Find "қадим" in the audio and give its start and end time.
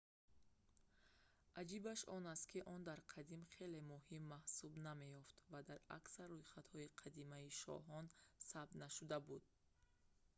3.13-3.41